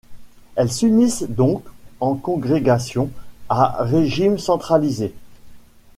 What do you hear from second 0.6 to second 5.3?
s'unissent donc en congrégation à régime centralisé.